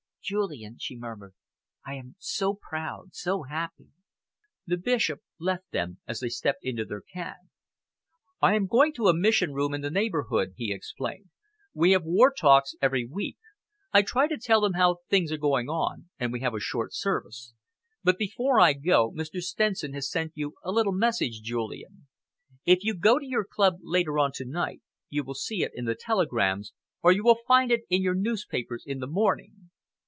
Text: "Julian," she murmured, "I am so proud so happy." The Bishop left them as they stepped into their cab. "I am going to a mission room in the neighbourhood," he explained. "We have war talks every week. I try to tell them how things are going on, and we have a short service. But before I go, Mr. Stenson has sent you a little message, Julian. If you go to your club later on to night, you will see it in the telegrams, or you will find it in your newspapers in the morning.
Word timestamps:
"Julian," 0.23 0.77
she 0.79 0.95
murmured, 0.95 1.33
"I 1.85 1.95
am 1.95 2.15
so 2.19 2.53
proud 2.53 3.13
so 3.15 3.41
happy." 3.41 3.87
The 4.67 4.77
Bishop 4.77 5.21
left 5.39 5.71
them 5.71 5.99
as 6.07 6.19
they 6.19 6.29
stepped 6.29 6.63
into 6.63 6.85
their 6.85 7.01
cab. 7.01 7.35
"I 8.39 8.53
am 8.53 8.67
going 8.67 8.93
to 8.93 9.07
a 9.07 9.15
mission 9.17 9.51
room 9.51 9.73
in 9.73 9.81
the 9.81 9.89
neighbourhood," 9.89 10.53
he 10.55 10.71
explained. 10.71 11.31
"We 11.73 11.91
have 11.91 12.03
war 12.05 12.31
talks 12.31 12.75
every 12.83 13.03
week. 13.03 13.39
I 13.91 14.03
try 14.03 14.27
to 14.27 14.37
tell 14.37 14.61
them 14.61 14.73
how 14.73 14.97
things 15.09 15.31
are 15.31 15.37
going 15.37 15.67
on, 15.69 16.09
and 16.19 16.31
we 16.31 16.39
have 16.41 16.53
a 16.53 16.59
short 16.61 16.93
service. 16.93 17.53
But 18.03 18.17
before 18.19 18.59
I 18.61 18.73
go, 18.73 19.11
Mr. 19.11 19.41
Stenson 19.41 19.93
has 19.95 20.09
sent 20.09 20.33
you 20.35 20.53
a 20.63 20.71
little 20.71 20.93
message, 20.93 21.41
Julian. 21.41 22.07
If 22.63 22.83
you 22.83 22.95
go 22.95 23.17
to 23.19 23.25
your 23.25 23.43
club 23.43 23.77
later 23.81 24.19
on 24.19 24.31
to 24.35 24.45
night, 24.45 24.81
you 25.09 25.23
will 25.23 25.33
see 25.35 25.63
it 25.63 25.71
in 25.73 25.85
the 25.85 25.95
telegrams, 25.99 26.73
or 27.01 27.11
you 27.11 27.23
will 27.23 27.39
find 27.47 27.71
it 27.71 27.81
in 27.89 28.01
your 28.03 28.15
newspapers 28.15 28.83
in 28.85 28.99
the 28.99 29.07
morning. 29.07 29.69